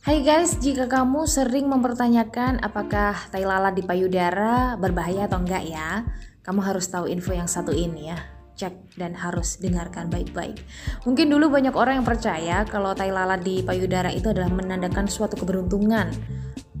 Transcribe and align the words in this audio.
Hai 0.00 0.20
guys, 0.20 0.60
jika 0.60 0.84
kamu 0.84 1.24
sering 1.24 1.64
mempertanyakan 1.68 2.60
apakah 2.60 3.16
tai 3.32 3.48
lalat 3.48 3.72
di 3.72 3.84
payudara 3.84 4.76
berbahaya 4.76 5.24
atau 5.28 5.40
enggak 5.40 5.64
ya, 5.64 6.04
kamu 6.44 6.60
harus 6.60 6.88
tahu 6.92 7.08
info 7.08 7.32
yang 7.32 7.48
satu 7.48 7.72
ini 7.72 8.12
ya. 8.12 8.20
Cek 8.60 9.00
dan 9.00 9.16
harus 9.16 9.56
dengarkan 9.56 10.12
baik-baik. 10.12 10.60
Mungkin 11.08 11.32
dulu 11.32 11.48
banyak 11.48 11.72
orang 11.72 12.04
yang 12.04 12.08
percaya 12.08 12.68
kalau 12.68 12.92
tai 12.92 13.08
lalat 13.08 13.40
di 13.40 13.64
payudara 13.64 14.12
itu 14.12 14.28
adalah 14.28 14.52
menandakan 14.52 15.08
suatu 15.08 15.40
keberuntungan 15.40 16.12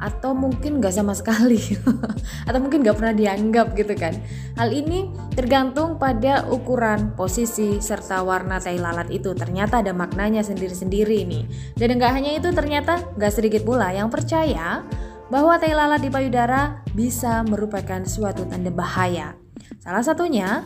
atau 0.00 0.32
mungkin 0.32 0.80
gak 0.80 0.96
sama 0.96 1.12
sekali. 1.12 1.60
Atau 2.48 2.58
mungkin 2.58 2.80
gak 2.80 2.96
pernah 2.96 3.14
dianggap 3.14 3.76
gitu 3.76 3.92
kan. 3.94 4.16
Hal 4.56 4.72
ini 4.72 5.12
tergantung 5.36 6.00
pada 6.00 6.48
ukuran 6.48 7.12
posisi 7.14 7.78
serta 7.78 8.24
warna 8.24 8.56
tai 8.56 8.80
lalat 8.80 9.12
itu. 9.12 9.36
Ternyata 9.36 9.84
ada 9.84 9.92
maknanya 9.92 10.40
sendiri-sendiri 10.40 11.28
nih. 11.28 11.44
Dan 11.76 12.00
gak 12.00 12.16
hanya 12.16 12.32
itu 12.32 12.48
ternyata 12.50 13.12
gak 13.20 13.36
sedikit 13.36 13.62
pula 13.62 13.92
yang 13.92 14.08
percaya 14.08 14.82
bahwa 15.28 15.60
tai 15.60 15.76
lalat 15.76 16.00
di 16.02 16.10
payudara 16.10 16.82
bisa 16.96 17.44
merupakan 17.44 18.02
suatu 18.02 18.48
tanda 18.48 18.72
bahaya. 18.72 19.36
Salah 19.78 20.02
satunya 20.02 20.64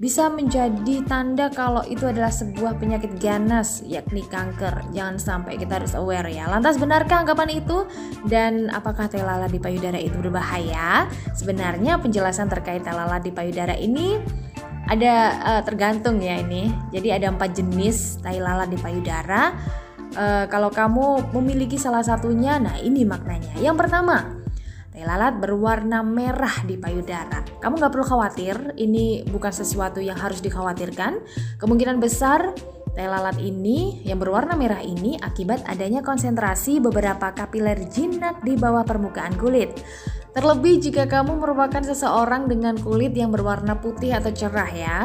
bisa 0.00 0.32
menjadi 0.32 1.04
tanda 1.04 1.52
kalau 1.52 1.84
itu 1.84 2.08
adalah 2.08 2.32
sebuah 2.32 2.80
penyakit 2.80 3.20
ganas 3.20 3.84
yakni 3.84 4.24
kanker. 4.24 4.80
Jangan 4.96 5.20
sampai 5.20 5.60
kita 5.60 5.76
harus 5.76 5.92
aware 5.92 6.24
ya. 6.32 6.48
Lantas 6.48 6.80
benarkah 6.80 7.20
anggapan 7.20 7.60
itu 7.60 7.84
dan 8.24 8.72
apakah 8.72 9.12
teh 9.12 9.20
lalat 9.20 9.52
di 9.52 9.60
payudara 9.60 10.00
itu 10.00 10.16
berbahaya? 10.16 11.04
Sebenarnya 11.36 12.00
penjelasan 12.00 12.48
terkait 12.48 12.80
teh 12.80 12.96
lalat 12.96 13.28
di 13.28 13.28
payudara 13.28 13.76
ini 13.76 14.16
ada 14.88 15.36
uh, 15.44 15.62
tergantung 15.68 16.16
ya 16.24 16.40
ini. 16.40 16.72
Jadi 16.96 17.20
ada 17.20 17.28
empat 17.28 17.60
jenis 17.60 18.24
tai 18.24 18.40
di 18.72 18.78
payudara. 18.80 19.52
Uh, 20.16 20.48
kalau 20.48 20.72
kamu 20.72 21.28
memiliki 21.36 21.76
salah 21.76 22.02
satunya, 22.02 22.56
nah 22.56 22.74
ini 22.80 23.04
maknanya. 23.06 23.52
Yang 23.62 23.86
pertama, 23.86 24.39
Tai 25.00 25.08
lalat 25.08 25.40
berwarna 25.40 26.04
merah 26.04 26.60
di 26.68 26.76
payudara. 26.76 27.40
Kamu 27.56 27.80
nggak 27.80 27.88
perlu 27.88 28.04
khawatir, 28.04 28.76
ini 28.76 29.24
bukan 29.24 29.48
sesuatu 29.48 29.96
yang 29.96 30.12
harus 30.20 30.44
dikhawatirkan. 30.44 31.24
Kemungkinan 31.56 32.04
besar 32.04 32.52
Tai 32.90 33.06
lalat 33.06 33.40
ini 33.40 34.04
yang 34.04 34.20
berwarna 34.20 34.58
merah 34.58 34.84
ini 34.84 35.16
akibat 35.16 35.64
adanya 35.64 36.04
konsentrasi 36.04 36.84
beberapa 36.84 37.30
kapiler 37.32 37.86
jinak 37.88 38.44
di 38.44 38.58
bawah 38.60 38.84
permukaan 38.84 39.38
kulit. 39.40 39.72
Terlebih 40.30 40.78
jika 40.78 41.10
kamu 41.10 41.42
merupakan 41.42 41.82
seseorang 41.82 42.46
dengan 42.46 42.78
kulit 42.78 43.10
yang 43.18 43.34
berwarna 43.34 43.74
putih 43.82 44.14
atau 44.14 44.30
cerah 44.30 44.70
ya. 44.70 44.98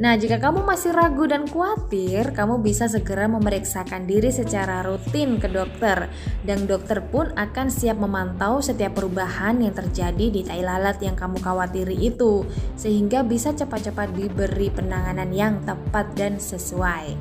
Nah, 0.00 0.16
jika 0.16 0.40
kamu 0.40 0.64
masih 0.64 0.96
ragu 0.96 1.28
dan 1.28 1.44
khawatir, 1.44 2.32
kamu 2.32 2.64
bisa 2.64 2.88
segera 2.88 3.28
memeriksakan 3.28 4.08
diri 4.08 4.32
secara 4.32 4.80
rutin 4.80 5.36
ke 5.36 5.52
dokter 5.52 6.08
dan 6.48 6.64
dokter 6.64 7.04
pun 7.12 7.28
akan 7.36 7.68
siap 7.68 8.00
memantau 8.00 8.64
setiap 8.64 8.96
perubahan 8.96 9.60
yang 9.60 9.76
terjadi 9.76 10.26
di 10.32 10.40
tai 10.48 10.64
lalat 10.64 10.96
yang 11.04 11.12
kamu 11.12 11.36
khawatiri 11.44 12.00
itu 12.00 12.48
sehingga 12.80 13.20
bisa 13.20 13.52
cepat-cepat 13.52 14.16
diberi 14.16 14.72
penanganan 14.72 15.28
yang 15.28 15.60
tepat 15.68 16.08
dan 16.16 16.40
sesuai. 16.40 17.20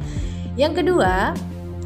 Yang 0.55 0.79
kedua, 0.79 1.35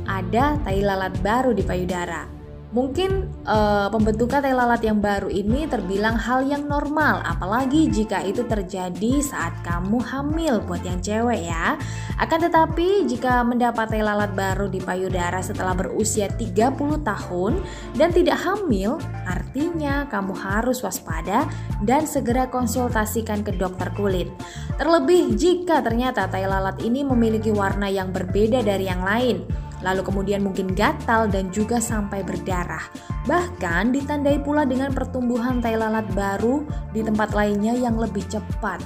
ada 0.06 0.54
tai 0.62 0.86
lalat 0.86 1.18
baru 1.26 1.50
di 1.58 1.66
payudara. 1.66 2.43
Mungkin 2.74 3.30
uh, 3.46 3.86
pembentukan 3.94 4.42
tai 4.42 4.50
lalat 4.50 4.82
yang 4.82 4.98
baru 4.98 5.30
ini 5.30 5.70
terbilang 5.70 6.18
hal 6.18 6.42
yang 6.50 6.66
normal, 6.66 7.22
apalagi 7.22 7.86
jika 7.86 8.26
itu 8.26 8.42
terjadi 8.50 9.22
saat 9.22 9.54
kamu 9.62 10.02
hamil 10.02 10.58
buat 10.66 10.82
yang 10.82 10.98
cewek 10.98 11.46
ya. 11.46 11.78
Akan 12.18 12.42
tetapi 12.42 13.06
jika 13.06 13.46
mendapat 13.46 13.94
tai 13.94 14.02
lalat 14.02 14.34
baru 14.34 14.74
di 14.74 14.82
payudara 14.82 15.38
setelah 15.46 15.78
berusia 15.78 16.26
30 16.34 16.74
tahun 17.06 17.62
dan 17.94 18.10
tidak 18.10 18.42
hamil, 18.42 18.98
artinya 19.30 20.10
kamu 20.10 20.34
harus 20.34 20.82
waspada 20.82 21.46
dan 21.86 22.10
segera 22.10 22.50
konsultasikan 22.50 23.46
ke 23.46 23.54
dokter 23.54 23.94
kulit. 23.94 24.34
Terlebih 24.82 25.38
jika 25.38 25.86
ternyata 25.86 26.26
tai 26.26 26.50
lalat 26.50 26.82
ini 26.82 27.06
memiliki 27.06 27.54
warna 27.54 27.86
yang 27.86 28.10
berbeda 28.10 28.66
dari 28.66 28.90
yang 28.90 29.06
lain 29.06 29.63
lalu 29.84 30.02
kemudian 30.02 30.42
mungkin 30.42 30.72
gatal 30.72 31.28
dan 31.28 31.52
juga 31.52 31.78
sampai 31.78 32.24
berdarah. 32.24 32.88
Bahkan 33.28 33.94
ditandai 33.94 34.40
pula 34.42 34.64
dengan 34.64 34.96
pertumbuhan 34.96 35.60
tai 35.60 35.76
lalat 35.76 36.08
baru 36.16 36.64
di 36.96 37.04
tempat 37.04 37.36
lainnya 37.36 37.76
yang 37.76 38.00
lebih 38.00 38.24
cepat. 38.32 38.80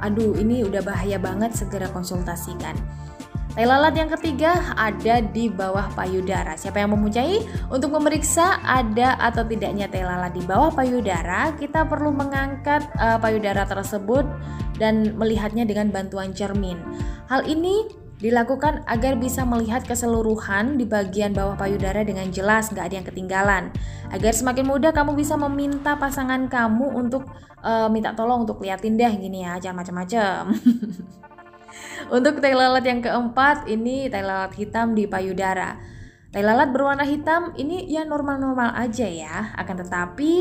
Aduh, 0.00 0.34
ini 0.40 0.64
udah 0.64 0.80
bahaya 0.80 1.20
banget, 1.20 1.54
segera 1.54 1.86
konsultasikan. 1.92 2.74
Tai 3.58 3.66
lalat 3.66 3.90
yang 3.98 4.06
ketiga 4.14 4.70
ada 4.78 5.18
di 5.18 5.50
bawah 5.50 5.90
payudara. 5.90 6.54
Siapa 6.54 6.78
yang 6.78 6.94
mempunyai? 6.94 7.42
Untuk 7.66 7.90
memeriksa 7.90 8.62
ada 8.62 9.18
atau 9.18 9.42
tidaknya 9.42 9.90
tai 9.90 10.06
lalat 10.06 10.30
di 10.30 10.46
bawah 10.46 10.70
payudara, 10.70 11.50
kita 11.58 11.82
perlu 11.90 12.14
mengangkat 12.14 12.86
uh, 13.02 13.18
payudara 13.18 13.66
tersebut 13.66 14.22
dan 14.78 15.18
melihatnya 15.18 15.66
dengan 15.66 15.90
bantuan 15.90 16.30
cermin. 16.30 16.78
Hal 17.26 17.50
ini 17.50 17.90
Dilakukan 18.18 18.82
agar 18.90 19.14
bisa 19.14 19.46
melihat 19.46 19.86
keseluruhan 19.86 20.74
di 20.74 20.82
bagian 20.82 21.30
bawah 21.30 21.54
payudara 21.54 22.02
dengan 22.02 22.26
jelas, 22.34 22.74
nggak 22.74 22.86
ada 22.90 22.96
yang 22.98 23.06
ketinggalan. 23.06 23.64
Agar 24.10 24.34
semakin 24.34 24.66
mudah 24.66 24.90
kamu 24.90 25.14
bisa 25.14 25.38
meminta 25.38 25.94
pasangan 25.94 26.50
kamu 26.50 26.98
untuk 26.98 27.30
uh, 27.62 27.86
minta 27.86 28.18
tolong 28.18 28.42
untuk 28.42 28.58
liatin 28.58 28.98
deh 28.98 29.12
gini 29.14 29.46
ya, 29.46 29.62
jangan 29.62 29.86
macam-macam. 29.86 30.50
untuk 32.18 32.42
tai 32.42 32.58
yang 32.82 32.98
keempat, 33.06 33.70
ini 33.70 34.10
tai 34.10 34.26
hitam 34.58 34.98
di 34.98 35.06
payudara. 35.06 35.97
Tai 36.28 36.44
lalat 36.44 36.68
berwarna 36.76 37.08
hitam 37.08 37.56
ini 37.56 37.88
ya 37.88 38.04
normal-normal 38.04 38.76
aja 38.76 39.08
ya, 39.08 39.56
akan 39.56 39.80
tetapi 39.80 40.32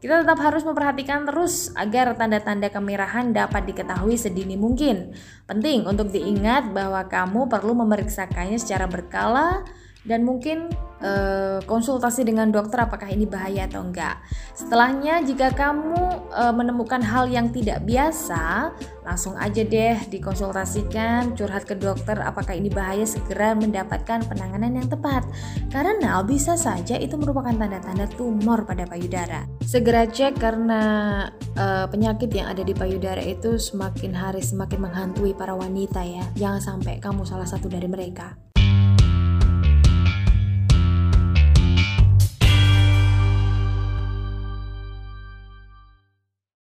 kita 0.00 0.24
tetap 0.24 0.40
harus 0.40 0.64
memperhatikan 0.64 1.28
terus 1.28 1.72
agar 1.76 2.16
tanda-tanda 2.16 2.72
kemerahan 2.72 3.36
dapat 3.36 3.68
diketahui 3.68 4.16
sedini 4.16 4.56
mungkin. 4.56 5.12
Penting 5.44 5.84
untuk 5.84 6.08
diingat 6.08 6.72
bahwa 6.72 7.04
kamu 7.04 7.52
perlu 7.52 7.76
memeriksakannya 7.76 8.56
secara 8.56 8.88
berkala 8.88 9.64
dan 10.06 10.22
mungkin 10.22 10.70
uh, 11.02 11.58
konsultasi 11.66 12.22
dengan 12.22 12.48
dokter 12.54 12.86
apakah 12.86 13.10
ini 13.10 13.26
bahaya 13.26 13.66
atau 13.66 13.82
enggak. 13.82 14.22
Setelahnya 14.54 15.20
jika 15.26 15.52
kamu 15.52 16.30
uh, 16.32 16.54
menemukan 16.54 17.02
hal 17.02 17.28
yang 17.28 17.50
tidak 17.50 17.82
biasa, 17.84 18.72
langsung 19.02 19.34
aja 19.36 19.66
deh 19.66 19.98
dikonsultasikan, 20.08 21.34
curhat 21.34 21.66
ke 21.66 21.74
dokter 21.76 22.16
apakah 22.22 22.54
ini 22.54 22.70
bahaya 22.70 23.04
segera 23.04 23.52
mendapatkan 23.58 24.24
penanganan 24.24 24.78
yang 24.78 24.88
tepat. 24.88 25.26
Karena 25.68 26.22
bisa 26.22 26.56
saja 26.56 26.96
itu 26.96 27.14
merupakan 27.18 27.52
tanda-tanda 27.52 28.08
tumor 28.14 28.64
pada 28.64 28.88
payudara. 28.88 29.44
Segera 29.62 30.06
cek 30.06 30.38
karena 30.40 30.80
uh, 31.58 31.86
penyakit 31.90 32.30
yang 32.32 32.50
ada 32.50 32.62
di 32.62 32.72
payudara 32.72 33.20
itu 33.20 33.58
semakin 33.58 34.14
hari 34.14 34.40
semakin 34.40 34.86
menghantui 34.86 35.34
para 35.34 35.52
wanita 35.52 36.00
ya. 36.02 36.24
Jangan 36.38 36.60
sampai 36.62 37.02
kamu 37.02 37.26
salah 37.26 37.46
satu 37.46 37.66
dari 37.66 37.86
mereka. 37.90 38.55